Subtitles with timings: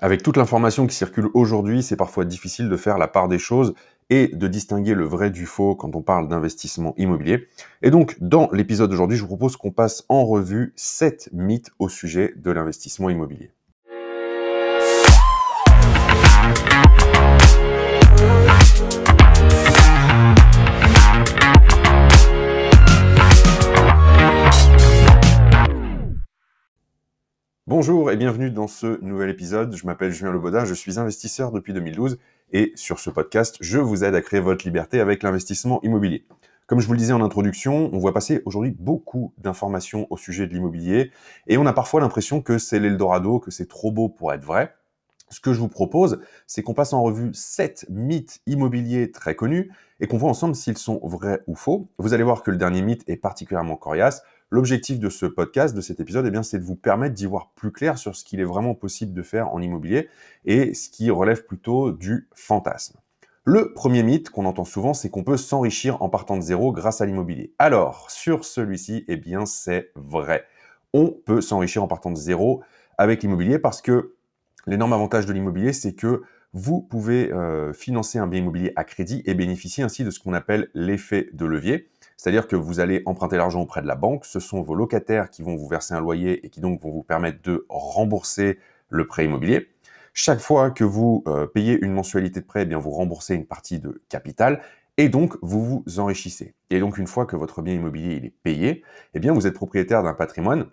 [0.00, 3.74] Avec toute l'information qui circule aujourd'hui, c'est parfois difficile de faire la part des choses
[4.10, 7.48] et de distinguer le vrai du faux quand on parle d'investissement immobilier.
[7.82, 11.88] Et donc, dans l'épisode d'aujourd'hui, je vous propose qu'on passe en revue 7 mythes au
[11.88, 13.50] sujet de l'investissement immobilier.
[27.80, 29.76] Bonjour et bienvenue dans ce nouvel épisode.
[29.76, 32.18] Je m'appelle Julien Loboda, je suis investisseur depuis 2012
[32.52, 36.26] et sur ce podcast, je vous aide à créer votre liberté avec l'investissement immobilier.
[36.66, 40.48] Comme je vous le disais en introduction, on voit passer aujourd'hui beaucoup d'informations au sujet
[40.48, 41.12] de l'immobilier
[41.46, 44.74] et on a parfois l'impression que c'est l'Eldorado, que c'est trop beau pour être vrai.
[45.30, 49.70] Ce que je vous propose, c'est qu'on passe en revue 7 mythes immobiliers très connus
[50.00, 51.88] et qu'on voit ensemble s'ils sont vrais ou faux.
[51.98, 54.24] Vous allez voir que le dernier mythe est particulièrement coriace.
[54.50, 57.50] L'objectif de ce podcast, de cet épisode, eh bien, c'est de vous permettre d'y voir
[57.54, 60.08] plus clair sur ce qu'il est vraiment possible de faire en immobilier
[60.46, 62.98] et ce qui relève plutôt du fantasme.
[63.44, 67.00] Le premier mythe qu'on entend souvent, c'est qu'on peut s'enrichir en partant de zéro grâce
[67.02, 67.52] à l'immobilier.
[67.58, 70.44] Alors, sur celui-ci, eh bien, c'est vrai.
[70.94, 72.62] On peut s'enrichir en partant de zéro
[72.96, 74.14] avec l'immobilier parce que
[74.66, 76.22] l'énorme avantage de l'immobilier, c'est que
[76.54, 80.32] vous pouvez euh, financer un bien immobilier à crédit et bénéficier ainsi de ce qu'on
[80.32, 81.88] appelle l'effet de levier.
[82.18, 85.42] C'est-à-dire que vous allez emprunter l'argent auprès de la banque, ce sont vos locataires qui
[85.42, 88.58] vont vous verser un loyer et qui donc vont vous permettre de rembourser
[88.90, 89.68] le prêt immobilier.
[90.14, 93.46] Chaque fois que vous euh, payez une mensualité de prêt, eh bien vous remboursez une
[93.46, 94.60] partie de capital
[94.96, 96.54] et donc vous vous enrichissez.
[96.70, 98.82] Et donc une fois que votre bien immobilier il est payé,
[99.14, 100.66] eh bien vous êtes propriétaire d'un patrimoine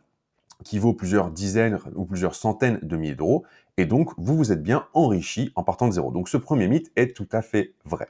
[0.63, 3.45] qui vaut plusieurs dizaines ou plusieurs centaines de milliers d'euros
[3.77, 6.11] et donc vous vous êtes bien enrichi en partant de zéro.
[6.11, 8.07] Donc ce premier mythe est tout à fait vrai.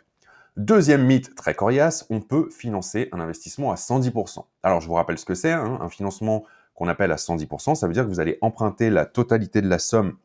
[0.58, 4.46] Deuxième mythe très coriace, on peut financer un investissement à 110%.
[4.64, 7.88] Alors je vous rappelle ce que c'est, hein, un financement qu'on appelle à 110%, ça
[7.88, 10.16] veut dire que vous allez emprunter la totalité de la somme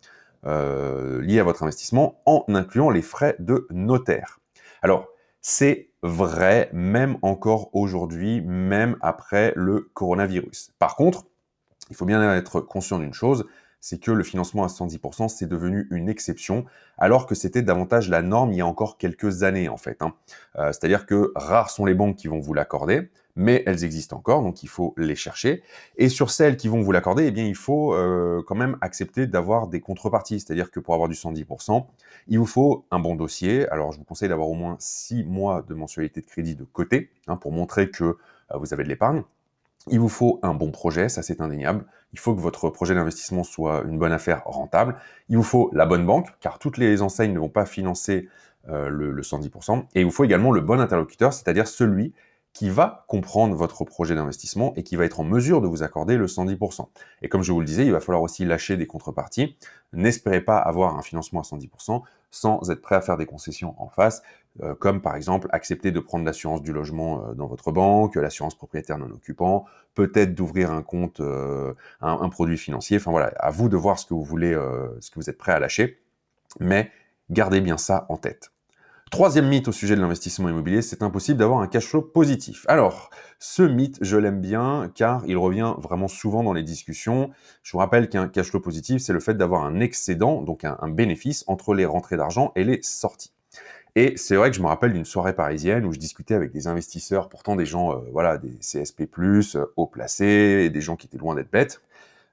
[0.47, 4.39] euh, liée à votre investissement en incluant les frais de notaire.
[4.83, 5.09] Alors
[5.41, 10.71] c'est vrai même encore aujourd'hui, même après le coronavirus.
[10.79, 11.25] Par contre,
[11.91, 13.47] il faut bien être conscient d'une chose,
[13.81, 16.65] c'est que le financement à 110%, c'est devenu une exception,
[16.99, 20.03] alors que c'était davantage la norme il y a encore quelques années en fait.
[20.03, 20.15] Hein.
[20.57, 24.43] Euh, c'est-à-dire que rares sont les banques qui vont vous l'accorder, mais elles existent encore,
[24.43, 25.63] donc il faut les chercher.
[25.97, 29.27] Et sur celles qui vont vous l'accorder, eh bien il faut euh, quand même accepter
[29.27, 31.87] d'avoir des contreparties, c'est-à-dire que pour avoir du 110%,
[32.29, 33.69] il vous faut un bon dossier.
[33.69, 37.11] Alors je vous conseille d'avoir au moins 6 mois de mensualité de crédit de côté,
[37.29, 38.17] hein, pour montrer que euh,
[38.55, 39.23] vous avez de l'épargne.
[39.89, 41.85] Il vous faut un bon projet, ça c'est indéniable.
[42.13, 44.97] Il faut que votre projet d'investissement soit une bonne affaire rentable.
[45.29, 48.29] Il vous faut la bonne banque, car toutes les enseignes ne vont pas financer
[48.69, 49.85] euh, le, le 110%.
[49.95, 52.13] Et il vous faut également le bon interlocuteur, c'est-à-dire celui
[52.53, 56.17] qui va comprendre votre projet d'investissement et qui va être en mesure de vous accorder
[56.17, 56.89] le 110%.
[57.23, 59.57] Et comme je vous le disais, il va falloir aussi lâcher des contreparties.
[59.93, 63.89] N'espérez pas avoir un financement à 110% sans être prêt à faire des concessions en
[63.89, 64.23] face,
[64.63, 68.55] euh, comme par exemple accepter de prendre l'assurance du logement euh, dans votre banque, l'assurance
[68.55, 72.99] propriétaire non occupant, peut-être d'ouvrir un compte, euh, un, un, produit financier.
[72.99, 74.53] Enfin voilà, à vous de voir ce que vous voulez,
[75.01, 76.01] ce que vous êtes prêt à lâcher.
[76.59, 76.91] Mais
[77.31, 78.53] gardez bien ça en tête.
[79.11, 82.65] Troisième mythe au sujet de l'investissement immobilier, c'est impossible d'avoir un cash flow positif.
[82.69, 83.11] Alors,
[83.41, 87.31] ce mythe, je l'aime bien car il revient vraiment souvent dans les discussions.
[87.65, 90.89] Je vous rappelle qu'un cash flow positif, c'est le fait d'avoir un excédent, donc un,
[90.89, 93.33] bénéfice entre les rentrées d'argent et les sorties.
[93.97, 96.69] Et c'est vrai que je me rappelle d'une soirée parisienne où je discutais avec des
[96.69, 101.19] investisseurs, pourtant des gens, euh, voilà, des CSP+, euh, haut placés, des gens qui étaient
[101.19, 101.83] loin d'être bêtes,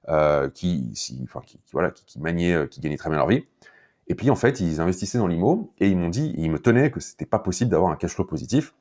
[0.09, 0.93] euh, qui,
[1.23, 3.45] enfin, qui, voilà, qui, qui maniaient, euh, qui gagnaient très bien leur vie.
[4.07, 6.91] Et puis en fait, ils investissaient dans l'IMO et ils m'ont dit, ils me tenaient
[6.91, 8.73] que c'était pas possible d'avoir un cash flow positif.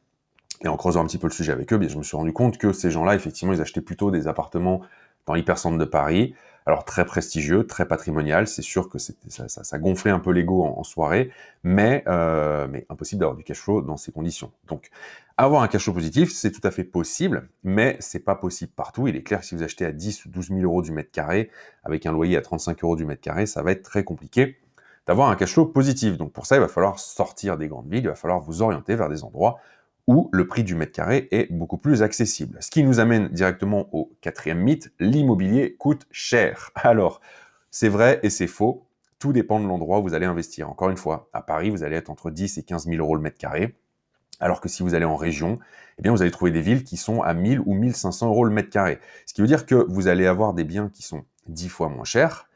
[0.62, 2.32] Et en creusant un petit peu le sujet avec eux, bien, je me suis rendu
[2.32, 4.80] compte que ces gens-là, effectivement, ils achetaient plutôt des appartements
[5.26, 6.34] dans l'hypercentre de Paris.
[6.64, 11.30] Alors très prestigieux, très patrimonial, c'est sûr que ça, gonflait un peu l'ego en, soirée,
[11.62, 14.50] mais, euh, mais impossible d'avoir du cash flow dans ces conditions.
[14.66, 14.90] Donc
[15.36, 19.06] avoir un cash flow positif, c'est tout à fait possible, mais c'est pas possible partout.
[19.06, 21.12] Il est clair que si vous achetez à 10 ou 12 000 euros du mètre
[21.12, 21.50] carré,
[21.84, 24.58] avec un loyer à 35 euros du mètre carré, ça va être très compliqué
[25.06, 26.16] d'avoir un cash flow positif.
[26.16, 28.96] Donc pour ça, il va falloir sortir des grandes villes, il va falloir vous orienter
[28.96, 29.58] vers des endroits
[30.06, 32.58] où le prix du mètre carré est beaucoup plus accessible.
[32.60, 36.70] Ce qui nous amène directement au quatrième mythe, l'immobilier coûte cher.
[36.76, 37.20] Alors,
[37.70, 38.86] c'est vrai et c'est faux,
[39.18, 40.70] tout dépend de l'endroit où vous allez investir.
[40.70, 43.22] Encore une fois, à Paris, vous allez être entre 10 et 15 000 euros le
[43.22, 43.74] mètre carré,
[44.40, 45.58] alors que si vous allez en région,
[46.02, 48.70] eh vous allez trouver des villes qui sont à 1000 ou 1500 euros le mètre
[48.70, 48.98] carré.
[49.24, 52.04] Ce qui veut dire que vous allez avoir des biens qui sont 10 fois moins
[52.04, 52.48] chers,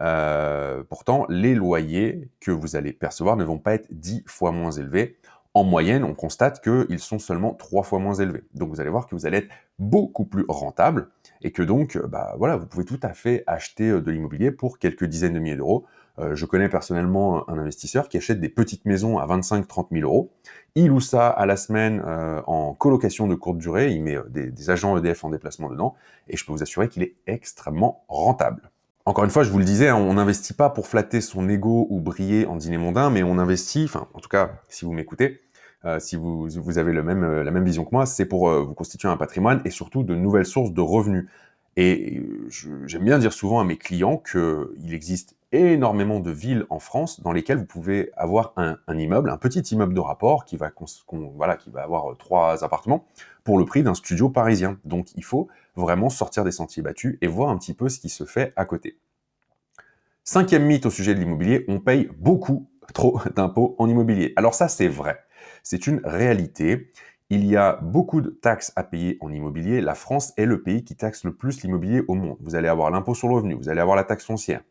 [0.00, 4.70] euh, pourtant, les loyers que vous allez percevoir ne vont pas être dix fois moins
[4.70, 5.16] élevés.
[5.54, 8.44] en moyenne, on constate qu'ils sont seulement trois fois moins élevés.
[8.54, 9.48] Donc vous allez voir que vous allez être
[9.78, 11.08] beaucoup plus rentable
[11.42, 14.52] et que donc, euh, bah, voilà, vous pouvez tout à fait acheter euh, de l'immobilier
[14.52, 15.86] pour quelques dizaines de milliers d'euros.
[16.32, 20.32] Je connais personnellement un investisseur qui achète des petites maisons à 25-30 000 euros.
[20.74, 22.02] Il loue ça à la semaine
[22.48, 23.92] en colocation de courte durée.
[23.92, 25.94] Il met des, des agents EDF en déplacement dedans
[26.26, 28.68] et je peux vous assurer qu'il est extrêmement rentable.
[29.08, 31.86] Encore une fois, je vous le disais, hein, on n'investit pas pour flatter son ego
[31.88, 35.40] ou briller en dîner mondain, mais on investit, enfin, en tout cas, si vous m'écoutez,
[35.86, 36.46] euh, si vous,
[36.76, 39.70] avez euh, la même vision que moi, c'est pour euh, vous constituer un patrimoine et
[39.70, 41.26] surtout de nouvelles sources de revenus.
[41.80, 42.20] Et
[42.86, 47.30] j'aime bien dire souvent à mes clients qu'il existe énormément de villes en France dans
[47.30, 50.72] lesquelles vous pouvez avoir un, immeuble, un petit immeuble de rapport qui va,
[51.36, 53.06] voilà, qui va avoir trois appartements
[53.44, 54.80] pour le prix d'un studio parisien.
[54.84, 55.46] Donc il faut
[55.76, 58.64] vraiment sortir des sentiers battus et voir un petit peu ce qui se fait à
[58.64, 58.98] côté.
[60.24, 64.32] Cinquième mythe au sujet de l'immobilier, on paye beaucoup trop d'impôts en immobilier.
[64.34, 65.20] Alors ça, c'est vrai.
[65.62, 66.90] C'est une réalité.
[67.30, 69.82] Il y a beaucoup de taxes à payer en immobilier.
[69.82, 72.38] La France est le pays qui taxe le plus l'immobilier au monde.
[72.40, 74.62] Vous allez avoir l'impôt sur le revenu, vous allez avoir la taxe foncière,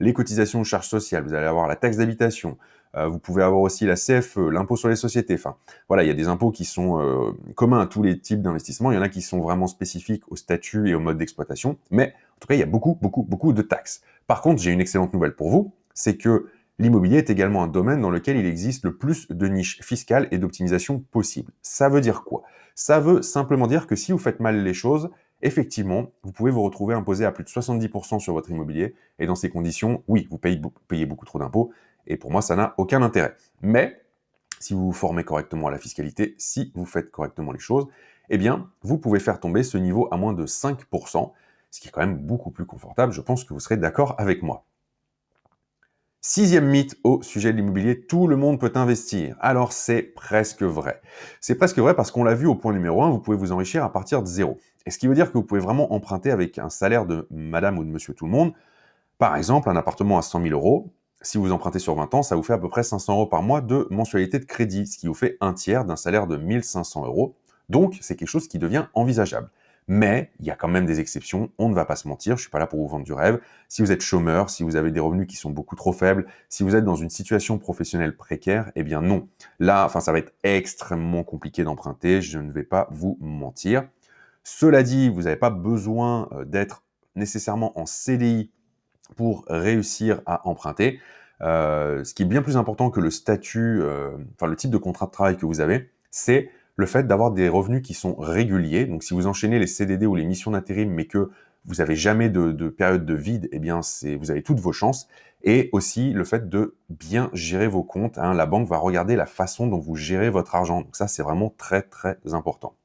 [0.00, 2.56] les cotisations de charges sociales, vous allez avoir la taxe d'habitation,
[2.96, 5.34] euh, vous pouvez avoir aussi la CFE, l'impôt sur les sociétés.
[5.34, 5.56] Enfin,
[5.88, 8.92] voilà, il y a des impôts qui sont euh, communs à tous les types d'investissements.
[8.92, 11.76] Il y en a qui sont vraiment spécifiques au statut et au mode d'exploitation.
[11.90, 14.00] Mais en tout cas, il y a beaucoup, beaucoup, beaucoup de taxes.
[14.26, 16.46] Par contre, j'ai une excellente nouvelle pour vous, c'est que
[16.78, 20.36] L'immobilier est également un domaine dans lequel il existe le plus de niches fiscales et
[20.36, 21.52] d'optimisation possibles.
[21.62, 22.42] Ça veut dire quoi?
[22.74, 25.08] Ça veut simplement dire que si vous faites mal les choses,
[25.40, 28.94] effectivement, vous pouvez vous retrouver imposé à plus de 70% sur votre immobilier.
[29.18, 31.72] Et dans ces conditions, oui, vous payez, beaucoup trop d'impôts.
[32.06, 33.34] Et pour moi, ça n'a aucun intérêt.
[33.62, 34.02] Mais
[34.60, 37.86] si vous vous formez correctement à la fiscalité, si vous faites correctement les choses,
[38.28, 41.32] eh bien, vous pouvez faire tomber ce niveau à moins de 5%,
[41.70, 43.14] ce qui est quand même beaucoup plus confortable.
[43.14, 44.64] Je pense que vous serez d'accord avec moi.
[46.28, 49.36] Sixième mythe au sujet de l'immobilier, tout le monde peut investir.
[49.38, 51.00] Alors c'est presque vrai.
[51.40, 53.84] C'est presque vrai parce qu'on l'a vu au point numéro 1, vous pouvez vous enrichir
[53.84, 54.58] à partir de zéro.
[54.86, 57.78] Et ce qui veut dire que vous pouvez vraiment emprunter avec un salaire de madame
[57.78, 58.54] ou de monsieur tout le monde.
[59.18, 60.92] Par exemple, un appartement à 100 000 euros,
[61.22, 63.44] si vous empruntez sur 20 ans, ça vous fait à peu près 500 euros par
[63.44, 67.06] mois de mensualité de crédit, ce qui vous fait un tiers d'un salaire de 1500
[67.06, 67.36] euros.
[67.68, 69.48] Donc, c'est quelque chose qui devient envisageable.
[69.88, 72.42] Mais il y a quand même des exceptions, on ne va pas se mentir, je
[72.42, 73.40] suis pas là pour vous vendre du rêve.
[73.68, 76.64] Si vous êtes chômeur, si vous avez des revenus qui sont beaucoup trop faibles, si
[76.64, 79.28] vous êtes dans une situation professionnelle précaire, eh bien non.
[79.60, 83.86] Là, enfin ça va être extrêmement compliqué d'emprunter, je ne vais pas vous mentir.
[84.42, 86.82] Cela dit, vous n'avez pas besoin euh, d'être
[87.14, 88.50] nécessairement en CDI
[89.16, 91.00] pour réussir à emprunter.
[91.42, 94.78] Euh, ce qui est bien plus important que le statut, euh, enfin le type de
[94.78, 98.84] contrat de travail que vous avez, c'est le fait d'avoir des revenus qui sont réguliers.
[98.84, 101.30] Donc si vous enchaînez les CDD ou les missions d'intérim, mais que
[101.64, 103.80] vous n'avez jamais de, période de vide, eh bien
[104.18, 105.08] vous avez toutes vos chances.
[105.42, 108.18] Et aussi le fait de bien gérer vos comptes.
[108.18, 108.34] Hein.
[108.34, 110.82] La banque va regarder la façon dont vous gérez votre argent.
[110.82, 112.76] Donc ça c'est vraiment très très important.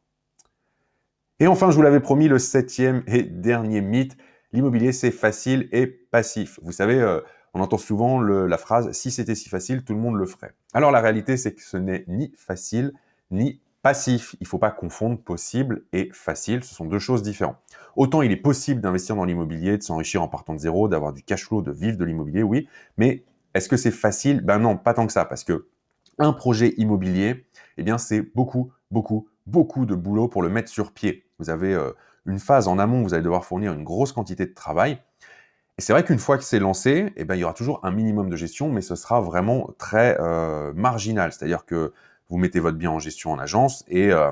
[1.39, 4.15] Et enfin, je vous l'avais promis, le septième et dernier mythe,
[4.53, 6.59] l'immobilier c'est facile et passif.
[6.61, 7.19] Vous savez, euh,
[7.55, 10.53] on entend souvent la phrase si c'était si facile, tout le monde le ferait.
[10.73, 12.93] Alors la réalité, c'est que ce n'est ni facile
[13.31, 14.35] ni passif.
[14.39, 16.63] Il ne faut pas confondre possible et facile.
[16.63, 17.57] Ce sont deux choses différentes.
[17.95, 21.23] Autant il est possible d'investir dans l'immobilier, de s'enrichir en partant de zéro, d'avoir du
[21.23, 22.67] cash flow, de vivre de l'immobilier, oui.
[22.97, 23.23] Mais
[23.53, 24.41] est-ce que c'est facile?
[24.41, 25.67] Ben non, pas tant que ça, parce que
[26.19, 27.45] un projet immobilier,
[27.77, 31.25] eh bien c'est beaucoup, beaucoup, beaucoup de boulot pour le mettre sur pied.
[31.39, 31.91] Vous avez euh,
[32.25, 34.99] une phase en amont, vous allez devoir fournir une grosse quantité de travail.
[35.77, 37.91] Et c'est vrai qu'une fois que c'est lancé, eh bien, il y aura toujours un
[37.91, 41.33] minimum de gestion, mais ce sera vraiment très euh, marginal.
[41.33, 41.93] C'est-à-dire que
[42.31, 44.31] vous mettez votre bien en gestion en agence euh,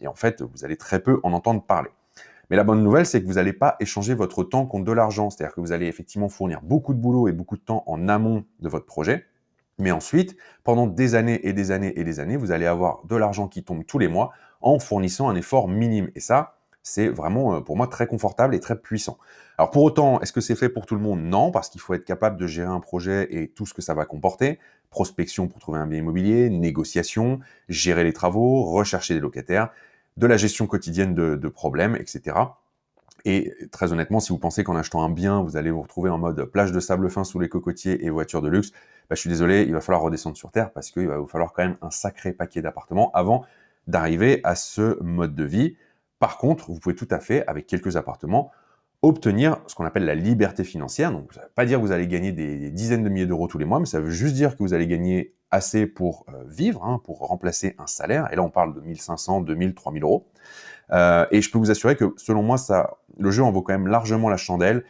[0.00, 1.90] et, en fait, vous allez très peu en entendre parler.
[2.48, 5.30] Mais la bonne nouvelle, c'est que vous n'allez pas échanger votre temps contre de l'argent.
[5.30, 8.44] C'est-à-dire que vous allez effectivement fournir beaucoup de boulot et beaucoup de temps en amont
[8.60, 9.26] de votre projet.
[9.78, 13.16] Mais ensuite, pendant des années et des années et des années, vous allez avoir de
[13.16, 14.30] l'argent qui tombe tous les mois
[14.60, 16.10] en fournissant un effort minime.
[16.14, 19.18] Et ça, c'est vraiment euh, pour moi très confortable et très puissant.
[19.58, 21.20] Alors pour autant, est-ce que c'est fait pour tout le monde?
[21.20, 23.94] Non, parce qu'il faut être capable de gérer un projet et tout ce que ça
[23.94, 24.58] va comporter.
[24.88, 29.70] Prospection pour trouver un bien immobilier, négociation, gérer les travaux, rechercher des locataires,
[30.16, 32.36] de la gestion quotidienne de, problèmes, etc.
[33.24, 36.18] Et très honnêtement, si vous pensez qu'en achetant un bien, vous allez vous retrouver en
[36.18, 38.72] mode plage de sable fin sous les cocotiers et voiture de luxe,
[39.10, 41.52] bah, je suis désolé, il va falloir redescendre sur Terre parce qu'il va vous falloir
[41.52, 43.44] quand même un sacré paquet d'appartements avant
[43.86, 45.76] d'arriver à ce mode de vie.
[46.20, 48.52] Par contre, vous pouvez tout à fait, avec quelques appartements,
[49.02, 51.10] obtenir ce qu'on appelle la liberté financière.
[51.10, 53.48] Donc, ça ne veut pas dire que vous allez gagner des dizaines de milliers d'euros
[53.48, 56.44] tous les mois, mais ça veut juste dire que vous allez gagner assez pour euh,
[56.46, 58.28] vivre, hein, pour remplacer un salaire.
[58.32, 60.28] Et là, on parle de 1500, 2000, 3000 euros.
[60.92, 63.72] Euh, et je peux vous assurer que, selon moi, ça, le jeu en vaut quand
[63.72, 64.84] même largement la chandelle.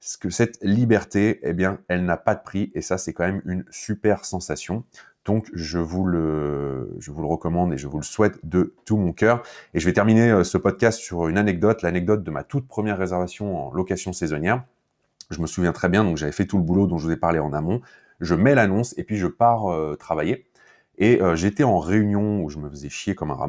[0.00, 2.70] Parce que cette liberté, eh bien, elle n'a pas de prix.
[2.74, 4.84] Et ça, c'est quand même une super sensation.
[5.26, 8.96] Donc, je vous, le, je vous le recommande et je vous le souhaite de tout
[8.96, 9.42] mon cœur.
[9.74, 12.96] Et je vais terminer euh, ce podcast sur une anecdote, l'anecdote de ma toute première
[12.96, 14.62] réservation en location saisonnière.
[15.30, 17.16] Je me souviens très bien, donc j'avais fait tout le boulot dont je vous ai
[17.16, 17.80] parlé en amont.
[18.20, 20.46] Je mets l'annonce et puis je pars euh, travailler.
[20.96, 23.48] Et euh, j'étais en réunion où je me faisais chier comme un rat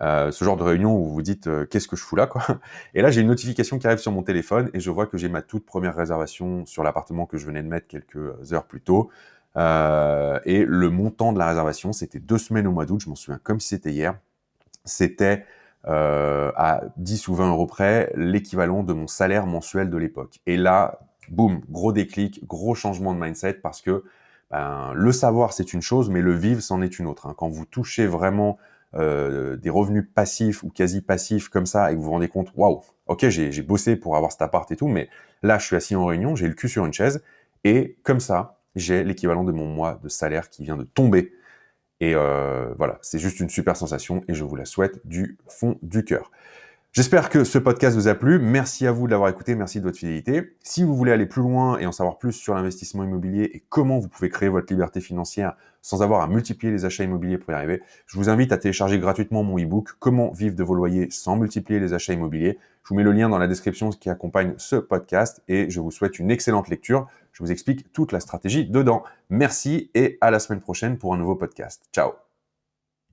[0.00, 2.42] ce genre de réunion où vous vous dites qu'est-ce que je fous là quoi?
[2.94, 5.28] Et là j'ai une notification qui arrive sur mon téléphone et je vois que j'ai
[5.28, 9.10] ma toute première réservation sur l'appartement que je venais de mettre quelques heures plus tôt.
[9.56, 13.16] Euh, et le montant de la réservation c'était deux semaines au mois d'août, je m'en
[13.16, 14.14] souviens comme si c'était hier.
[14.84, 15.44] C'était
[15.84, 20.38] à 10 ou 20 euros près l'équivalent de mon salaire mensuel de l'époque.
[20.44, 20.98] Et là,
[21.30, 24.04] boum, gros déclic, gros changement de mindset parce que
[24.50, 27.26] ben, le savoir c'est une chose, mais le vivre c'en est une autre.
[27.26, 27.34] Hein.
[27.36, 28.58] Quand vous touchez vraiment
[28.94, 32.52] euh, des revenus passifs ou quasi passifs comme ça et que vous vous rendez compte,
[32.56, 35.08] waouh, ok, j'ai bossé pour avoir cet appart et tout, mais
[35.42, 37.22] là, je suis assis en réunion, j'ai le cul sur une chaise
[37.64, 41.32] et comme ça, j'ai l'équivalent de mon mois de salaire qui vient de tomber.
[42.00, 45.78] Et euh, voilà, c'est juste une super sensation et je vous la souhaite du fond
[45.82, 46.30] du cœur.
[46.92, 48.38] J'espère que ce podcast vous a plu.
[48.38, 49.54] Merci à vous de l'avoir écouté.
[49.54, 50.56] Merci de votre fidélité.
[50.64, 53.98] Si vous voulez aller plus loin et en savoir plus sur l'investissement immobilier et comment
[53.98, 57.54] vous pouvez créer votre liberté financière sans avoir à multiplier les achats immobiliers pour y
[57.54, 61.36] arriver, je vous invite à télécharger gratuitement mon e-book Comment vivre de vos loyers sans
[61.36, 62.58] multiplier les achats immobiliers.
[62.82, 65.90] Je vous mets le lien dans la description qui accompagne ce podcast et je vous
[65.90, 67.06] souhaite une excellente lecture.
[67.38, 69.04] Je vous explique toute la stratégie dedans.
[69.30, 71.84] Merci et à la semaine prochaine pour un nouveau podcast.
[71.94, 72.27] Ciao